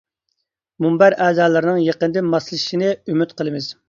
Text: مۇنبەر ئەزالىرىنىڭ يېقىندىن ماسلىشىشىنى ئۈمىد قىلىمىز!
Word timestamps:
مۇنبەر 0.85 1.15
ئەزالىرىنىڭ 1.25 1.77
يېقىندىن 1.87 2.31
ماسلىشىشىنى 2.37 2.89
ئۈمىد 3.13 3.37
قىلىمىز! 3.43 3.69